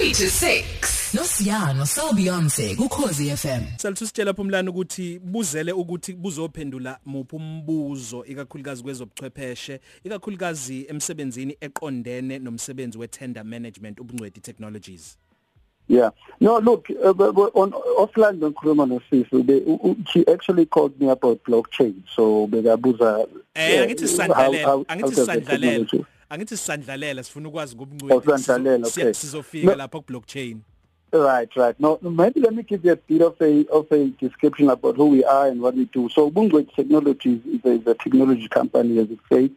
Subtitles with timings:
[0.00, 3.76] 3 to 6 Nosiyano so Beyonce kuKhosi FM.
[3.76, 13.44] Salithusi phumlana ukuthi buzele ukuthi buzophendula muphi umbuzo ikakhulukazi kwezobuchwepheshe ikakhulukazi emsebenzini eqondene nomsebenzi we-tender
[13.44, 15.18] management ubungcweti technologies.
[15.88, 16.10] Yeah.
[16.40, 17.10] No, look, uh,
[17.54, 22.02] on offline bengikhuluma nosisi she actually called me about blockchain.
[22.16, 26.06] So bekabuza Eh angithi sandlalela, angithi sandlalela.
[26.30, 28.30] Angithi sisandlalela sifuna ukwazi ngobungcweti.
[28.86, 29.12] Okay.
[29.12, 30.60] Sizofika lapha ku blockchain.
[31.12, 31.80] Right, right.
[31.80, 35.06] Now, maybe let me give you a bit of a of a description about who
[35.06, 36.08] we are and what we do.
[36.08, 39.50] So Ubungcweti Technologies is a, is a technology company as it says.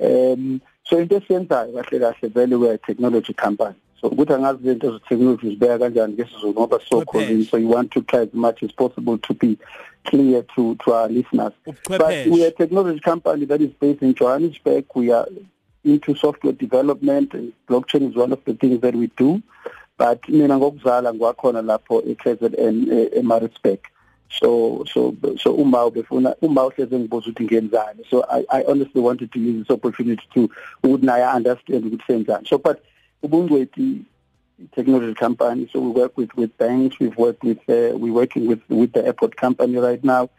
[0.00, 3.76] Um so into esenzayo kahle kahle vele we are a technology company.
[3.98, 7.90] So ukuthi angazi lento zo technology zibeka kanjani ngesizulu ngoba so calling so you want
[7.90, 9.56] to try as much as possible to be
[10.04, 11.52] clear to to our listeners.
[11.88, 14.84] But we are a technology company that is based in Johannesburg.
[14.94, 15.26] We are
[15.84, 19.42] into software development and blockchain is one of the things that we do.
[19.98, 23.78] But mina ngokuzala ngwakhona lapho eKZN eMaritzburg.
[24.40, 29.30] So so so uma ubefuna uma uhleze ngibuza ukuthi ngiyenzani so i i honestly wanted
[29.32, 30.48] to use this opportunity to
[30.82, 32.48] ukuthi naye understand ukuthi senzani.
[32.48, 32.82] So but
[33.22, 34.04] ubungcweti
[34.74, 38.60] technology company so we work with with banks we've worked with uh, we're working with
[38.68, 40.30] with the airport company right now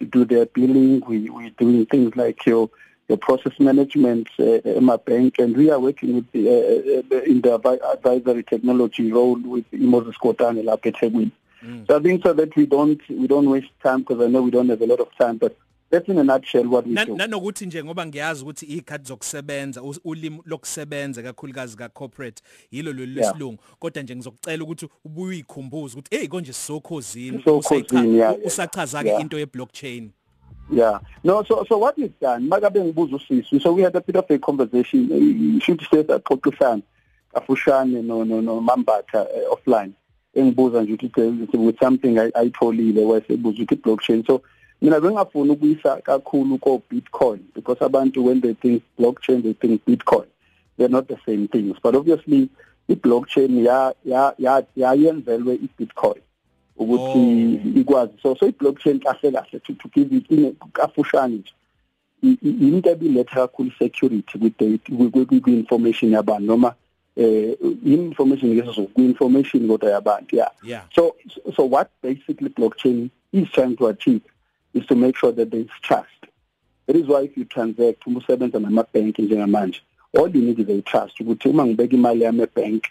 [0.00, 1.02] to do their billing.
[1.06, 2.70] We we're doing things like your
[3.10, 7.22] the process management uh, in my bank and we are working with the, uh, uh
[7.22, 7.52] in the
[7.92, 11.86] advisory technology role with Moses Kotane lapha eThekwini mm.
[11.86, 14.50] so I think so that we don't we don't waste time because I know we
[14.50, 15.56] don't have a lot of time but
[15.90, 17.16] that's in a nutshell what we do.
[17.16, 23.62] nanokuthi nje ngoba ngiyazi ukuthi ikhadi zokusebenza ulimi lokusebenza kakhulukazi ka corporate yilo lo lesilungu.
[23.78, 27.42] Kodwa nje ngizokucela ukuthi ubuye uyikhumbuze ukuthi hey konje sisokhozini
[28.44, 30.10] usachaza ke into ye blockchain
[30.72, 31.00] Yeah.
[31.24, 34.30] No, so so what we've done, makabe ngibuza usisi, so we had a bit of
[34.30, 35.60] a conversation.
[35.60, 36.82] Should say that xoxisana
[37.34, 39.92] afushane no no no Mambatha uh, offline.
[40.36, 44.24] Engibuza nje ukuthi with something ayitholile wayesebuza ukuthi blockchain.
[44.26, 44.42] So
[44.80, 50.26] mina bengafuna ukuyisa kakhulu ko Bitcoin because abantu when they think blockchain they think Bitcoin.
[50.76, 51.76] They're not the same things.
[51.82, 52.48] But obviously
[52.88, 56.20] i-blockchain ya ya ya yayenzelwe i-Bitcoin.
[56.76, 58.12] Ukuthi ikwazi.
[58.22, 61.52] So so i-blockchain kahle kahle to, give it in kafushane nje.
[62.22, 66.74] Into ebiletha kakhulu security with the information yabantu noma
[67.16, 70.82] eh information ngeso ku information kodwa yabantu yeah.
[70.94, 71.16] so
[71.56, 74.22] so what basically blockchain is trying to achieve
[74.74, 76.06] is to make sure that there is trust.
[76.86, 79.80] That is why if you transact umusebenza nama bank njengamanje
[80.18, 82.84] all you need is a trust ukuthi uma ngibeka imali yami ebank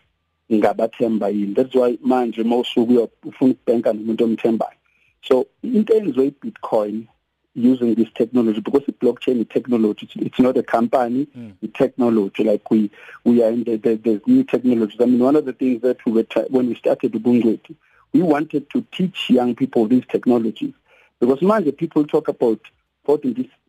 [0.54, 1.54] ngabathemba yini.
[1.56, 4.78] That's why manje mawusuku ufuna ukubhenka nomuntu omthembayo.
[5.22, 7.08] So into enziwe i-bitcoin
[7.56, 11.52] using this technology because the blockchain is technology it's, it's not a company mm.
[11.62, 12.90] it's technology like we
[13.24, 15.00] we are in the, the there's new technologies.
[15.02, 17.76] I mean one of the things that we were when we started ubungcweti
[18.14, 20.74] we wanted to teach young people these technologies.
[21.20, 22.60] Because manje people talk about
[23.04, 23.26] fourth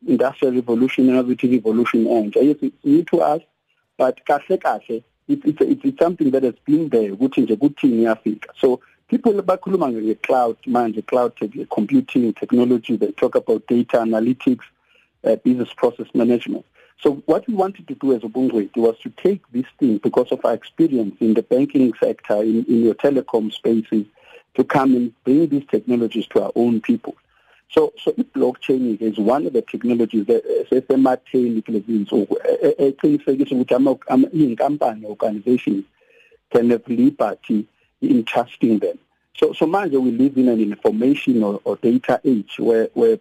[0.06, 3.42] industrial revolution and other revolution and yes it's new to us
[3.96, 8.80] but kahle kahle it's it's something that has been there ukuthi nje kuthini yafika so
[9.08, 11.32] people bakhuluma nge cloud manje cloud
[11.68, 14.64] computing technology they talk about data analytics
[15.24, 16.64] uh, business process management.
[17.00, 20.44] So what we wanted to do as ubungcweti was to take this thing because of
[20.44, 24.06] our experience in the banking sector in in your telecom spaces
[24.54, 27.16] to come and bring these technologies to our own people
[27.72, 32.74] so so i-blockchain is one of the technologies that eh, sesematheni kulezi insuku eh, eh,
[32.78, 33.74] eqinisekisa ukuthi
[34.32, 35.84] iy'nkampani organizations
[36.50, 37.66] can have liberty
[38.00, 38.98] in trusting them.
[39.36, 43.18] So so manje we live in an information or, or data age where where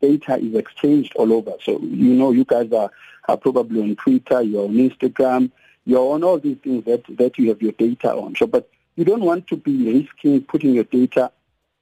[0.00, 1.52] data is exchanged all over.
[1.62, 2.90] So you know you guys are
[3.28, 5.52] are probably on Twitter you're on Instagram
[5.86, 8.34] you're on all these things that that you have your data on.
[8.34, 11.30] So but you don't want to be risking putting your data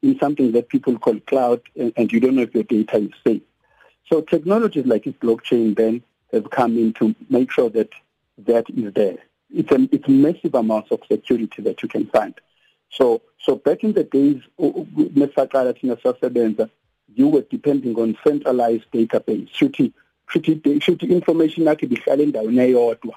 [0.03, 3.11] in something that people call cloud and, and you don't know if your data is
[3.27, 3.43] safe.
[4.11, 7.91] So technologies like blockchain then have come in to make sure that
[8.47, 9.19] that is there.
[9.51, 12.35] It's a, it's massive amounts of security that you can find.
[12.91, 14.43] So so back in the days,
[17.15, 19.49] you were depending on centralized database.
[19.53, 19.77] Should
[20.29, 23.15] should should information yakhe bihlale endaweni eyodwa.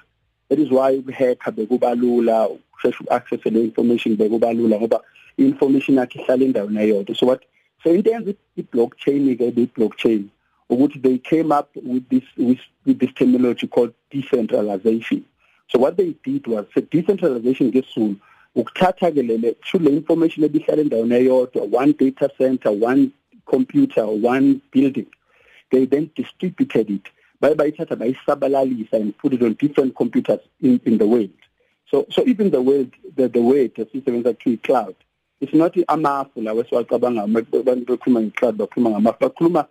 [0.50, 2.50] That is why uhacker bekuba lula,
[2.84, 5.02] usheshe access le information bekuba lula ngoba
[5.46, 7.16] information yakhe ihlala endaweni eyodwa.
[7.16, 7.44] So what
[7.84, 10.30] so into yenza i-blockchain ke i-blockchain
[10.70, 15.26] ukuthi they came up with this with, with this terminology called decentralization.
[15.70, 18.16] So what they did was so decentralization ngesizulu
[18.56, 23.12] ukuthatha ke lele through le information ebihlala endaweni eyodwa one data center one
[23.46, 25.08] computer one building
[25.72, 27.08] they then distributed it.
[27.40, 31.30] Baye bayithatha bayisabalalisa and put it on different computers in, in the world.
[31.90, 34.96] So, so even the world the the word esisebenza ku cloud
[35.42, 39.66] it's not amafu lawo esiwacabanga abantu bekhuluma nge-cloud bakhuluma ngamafu bakhuluma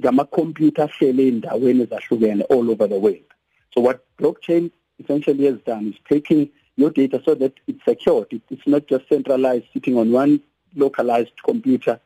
[0.00, 3.28] ngama-computer ahlele endaweni ezahlukene all over the world
[3.74, 8.42] so what blockchain essentially has done is taking your data so that it's secured it,
[8.50, 10.40] it's not just centralized sitting on one
[10.76, 11.98] localized computer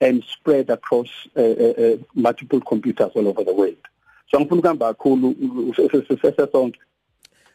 [0.00, 3.82] and spread across uh, uh, uh, multiple computers all over the world
[4.30, 5.34] so ngifuna ukuhamba kakhulu
[6.36, 6.80] sesonke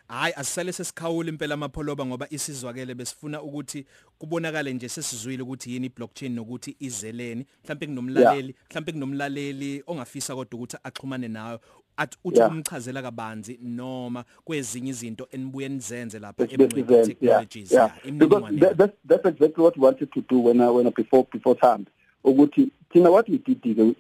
[0.08, 3.86] hayi asisale sesikhawula impela amapholoba ngoba isizwakele besifuna ukuthi
[4.18, 7.46] kubonakale nje sesizwile ukuthi yini blockchain nokuthi izeleni.
[7.64, 11.60] Mhlawumbe kunomlaleli mhlawumbe kunomlaleli ongafisa kodwa ukuthi axhumane nawe
[11.98, 17.72] athi uthi umchazela kabanzi noma kwezinye izinto enibuye nizenze lapha eBlockchain technologies.
[17.72, 18.18] Yeah, yeah.
[18.18, 21.28] because that, that's, that's exactly what we wanted to do when I, when I before
[21.32, 21.86] before time.
[22.26, 23.96] Ukuthi thina what we did ke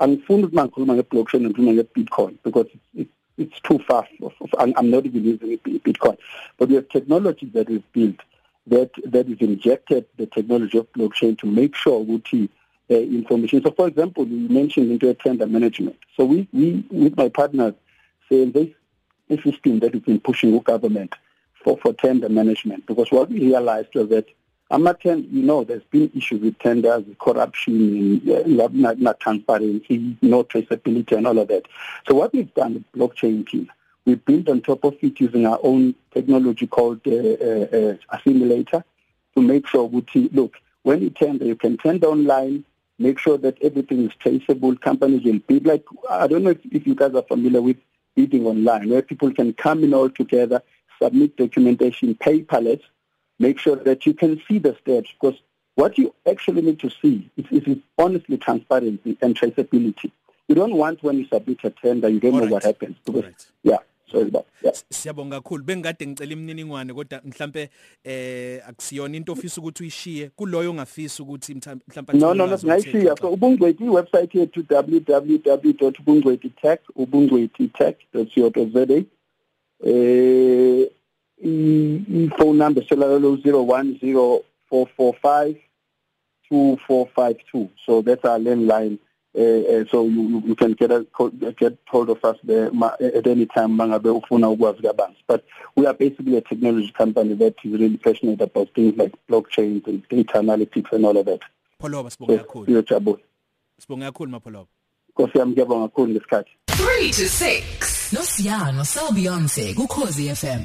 [0.00, 4.10] angifuni ukuthi mangikhuluma ngeblockchain ngikhuluma ngebitcoin because it's, it's it's too fast.
[4.58, 6.18] I'm not even using Bitcoin,
[6.58, 8.16] but we have technology that we've built
[8.66, 12.50] that that is injected the technology of blockchain to make sure we
[12.90, 13.62] uh, information.
[13.62, 15.96] So, for example, you mentioned into a tender management.
[16.16, 17.74] So we we with my partners
[18.28, 18.68] say this
[19.44, 21.14] system that we've been pushing with government
[21.62, 24.26] for for tender management because what we realized was that
[24.70, 31.16] Amaten, you know, there's been issues with tenders, corruption, uh, not, not transparency, no traceability,
[31.16, 31.64] and all of that.
[32.06, 33.70] So what we've done with blockchain team,
[34.04, 38.84] we built on top of it using our own technology called uh, uh, assimilator
[39.34, 42.64] to make sure we look when you tender, you can tender online,
[42.98, 44.74] make sure that everything is traceable.
[44.76, 47.76] Companies will bid like I don't know if, if you guys are familiar with
[48.14, 50.62] bidding online, where people can come in all together,
[51.00, 52.80] submit documentation paperless
[53.38, 55.38] make sure that you can see the steps because
[55.74, 60.10] what you actually need to see is, is honestly transparency and traceability.
[60.48, 62.52] You don't want when you submit a tender, you don't All know right.
[62.52, 62.96] what happens.
[63.04, 63.46] Because, right.
[63.62, 63.78] Yeah.
[64.10, 67.70] sorry about yeah siyabonga kakhulu bengikade ngicela imininingwane kodwa mhlambe
[68.04, 73.30] eh akusiyona into ofisa ukuthi uyishiye kuloyo ongafisa ukuthi mhlambe No no no ngayishiya so
[73.30, 79.02] ubungcweti iwebsite yethu www.ubungcwetitech ubungcwetitech.co.za
[79.84, 80.90] eh
[81.44, 83.36] i-phone number selalo
[86.50, 88.98] 0104452452 so that's our landline
[89.34, 91.06] uh, uh, so you, you can get a,
[91.58, 92.70] get hold of us there
[93.00, 95.44] at any time mangabe ufuna ukwazi kabanzi but
[95.76, 100.08] we are basically a technology company that is really passionate about things like blockchains and
[100.08, 101.40] data analytics and all of that
[101.80, 103.18] pholoba sibonga kakhulu siyajabula
[103.78, 104.68] sibonga kakhulu mapholoba
[105.12, 110.62] Nkosi yami ngiyabonga kakhulu ngesikhathi 3 to 6 nosiyano so Beyonce ku FM